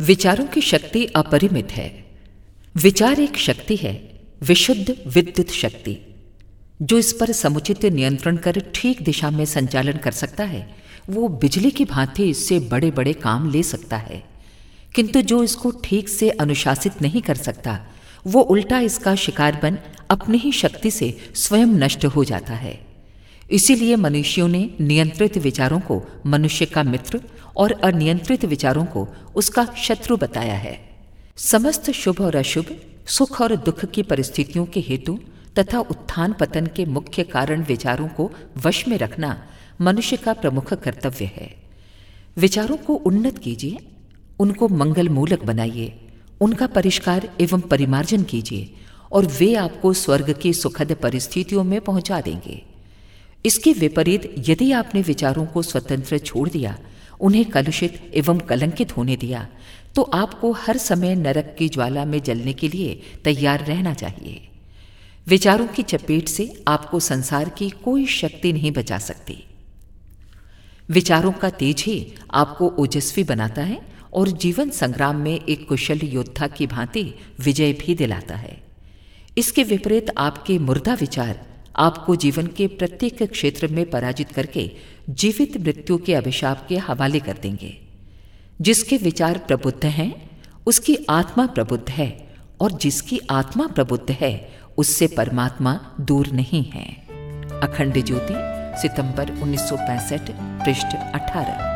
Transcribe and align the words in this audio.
विचारों 0.00 0.46
की 0.46 0.60
शक्ति 0.60 1.06
अपरिमित 1.06 1.72
है। 1.72 2.04
विचार 2.76 3.20
एक 3.20 3.36
शक्ति 3.36 3.76
है, 3.76 4.20
विशुद्ध 4.42 4.94
विद्युत 5.06 5.50
शक्ति, 5.50 6.14
जो 6.82 6.98
इस 6.98 7.12
पर 7.12 7.32
समुचित 7.32 7.84
नियंत्रण 7.84 8.36
कर 8.36 8.62
ठीक 8.74 9.02
दिशा 9.02 9.30
में 9.30 9.44
संचालन 9.44 9.92
कर 9.92 10.12
सकता 10.12 10.44
है। 10.44 10.76
वो 11.10 11.28
बिजली 11.28 11.70
की 11.70 11.84
भांति 11.84 12.30
इससे 12.30 12.58
बड़े 12.58 12.90
बड़े 12.90 13.12
काम 13.12 13.50
ले 13.50 13.62
सकता 13.62 13.96
है। 13.96 14.24
किंतु 14.94 15.20
जो 15.20 15.44
इसको 15.44 15.70
ठीक 15.84 16.08
से 16.08 16.30
अनुशासित 16.30 17.02
नहीं 17.02 17.22
कर 17.22 17.34
सकता, 17.34 17.86
वो 18.26 18.40
उल्टा 18.40 18.80
इसका 18.80 19.14
शिकार 19.14 19.60
बन 19.62 19.78
अपनी 20.10 20.38
ही 20.38 20.52
शक्ति 20.52 20.90
से 20.90 21.18
स्वयं 21.34 21.66
नष्ट 21.66 22.04
हो 22.04 22.24
जाता 22.24 22.54
है। 22.54 22.89
इसीलिए 23.50 23.96
मनुष्यों 23.96 24.48
ने 24.48 24.70
नियंत्रित 24.80 25.38
विचारों 25.38 25.80
को, 25.80 26.02
मनुष्य 26.26 26.66
का 26.66 26.82
मित्र 26.82 27.20
और 27.56 27.72
अनियंत्रित 27.72 28.44
विचारों 28.44 28.84
को 28.84 29.08
उसका 29.34 29.64
शत्रु 29.78 30.16
बताया 30.16 30.54
है। 30.54 30.90
समस्त 31.36 31.90
शुभ 31.90 32.20
और 32.20 32.36
अशुभ, 32.36 32.76
सुख 33.06 33.40
और 33.40 33.56
दुख 33.56 33.84
की 33.84 34.02
परिस्थितियों 34.02 34.66
के 34.66 34.80
हेतु 34.80 35.18
तथा 35.58 35.80
उत्थान 35.80 36.32
पतन 36.32 36.66
के 36.66 36.84
मुख्य 36.84 37.22
कारण 37.22 37.64
विचारों 37.64 38.08
को 38.08 38.30
वश 38.56 38.88
में 38.88 38.98
रखना 38.98 39.46
मनुष्य 39.80 40.16
का 40.16 40.32
प्रमुख 40.32 40.74
कर्तव्य 40.74 41.24
है। 41.24 41.54
विचारों 42.36 42.76
को 42.76 42.94
उन्नत 42.94 43.38
कीजिए, 43.38 43.78
उनको 44.38 44.68
मंगल 44.68 45.08
मूलक 45.08 45.44
बनाइए, 45.44 46.08
उनका 46.40 46.66
परिष्कार 46.66 47.28
एवं 47.40 47.60
परिमार्जन 47.60 48.22
कीजिए 48.22 48.74
और 49.12 49.26
वे 49.26 49.54
आपको 49.54 49.92
स्वर्ग 49.92 50.32
की 50.32 50.52
सुखद 50.52 50.92
परिस्थितियों 50.92 51.64
में 51.64 51.80
पहुँचा 51.80 52.20
देंगे। 52.20 52.64
इसके 53.44 53.72
विपरीत, 53.72 54.34
यदि 54.48 54.70
आपने 54.72 55.02
विचारों 55.02 55.46
को 55.46 55.62
स्वतंत्र 55.62 56.18
छोड़ 56.18 56.48
दिया, 56.48 56.78
उन्हें 57.20 57.44
कलुषित 57.44 58.00
एवं 58.14 58.38
कलंकित 58.38 58.96
होने 58.96 59.16
दिया 59.16 59.48
तो 59.94 60.02
आपको 60.02 60.50
हर 60.52 60.76
समय 60.76 61.14
नरक 61.14 61.54
की 61.58 61.68
ज्वाला 61.68 62.04
में 62.04 62.22
जलने 62.22 62.52
के 62.52 62.68
लिए 62.68 63.00
तैयार 63.24 63.64
रहना 63.64 63.94
चाहिए। 63.94 64.48
विचारों 65.26 65.66
की 65.66 65.82
चपेट 65.82 66.28
से 66.28 66.52
आपको 66.68 67.00
संसार 67.00 67.48
की 67.48 67.68
कोई 67.84 68.06
शक्ति 68.06 68.52
नहीं 68.52 68.72
बचा 68.72 68.98
सकती। 68.98 69.36
विचारों 70.88 71.32
का 71.32 71.50
तेज 71.50 71.82
ही 71.82 72.14
आपको 72.32 72.68
ओजस्वी 72.78 73.24
बनाता 73.24 73.62
है 73.62 73.80
और 74.12 74.28
जीवन 74.38 74.70
संग्राम 74.70 75.16
में 75.16 75.34
एक 75.34 75.68
कुशल 75.68 76.00
योद्धा 76.04 76.46
की 76.46 76.66
भांति 76.66 77.02
विजय 77.40 77.72
भी 77.72 77.94
दिलाता 77.94 78.36
है। 78.36 78.56
इसके 79.38 79.62
विपरीत 79.64 80.10
आपके 80.18 80.58
मुर्दा 80.58 80.94
विचार 80.94 81.46
आपको 81.80 82.16
जीवन 82.16 82.46
के 82.46 82.66
प्रत्येक 82.66 83.22
क्षेत्र 83.22 83.66
में 83.66 83.90
पराजित 83.90 84.32
करके 84.32 84.70
जीवित 85.10 85.56
मृत्यु 85.56 85.98
के 85.98 86.14
अभिशाप 86.14 86.66
के 86.68 86.76
हवाले 86.76 87.20
कर 87.20 87.36
देंगे। 87.42 87.78
जिसके 88.60 88.96
विचार 88.96 89.38
प्रबुद्ध 89.38 89.86
हैं, 89.86 90.30
उसकी 90.66 90.98
आत्मा 91.10 91.46
प्रबुद्ध 91.46 91.90
है 91.90 92.34
और 92.60 92.72
जिसकी 92.72 93.20
आत्मा 93.30 93.66
प्रबुद्ध 93.66 94.10
है, 94.10 94.48
उससे 94.78 95.06
परमात्मा 95.06 95.94
दूर 96.00 96.26
नहीं 96.26 96.64
है। 96.64 96.92
अखंड 97.60 98.04
ज्योति, 98.04 98.34
सितंबर 98.82 99.32
1965 99.42 100.30
पृष्ठ 100.38 100.86
18 100.86 101.69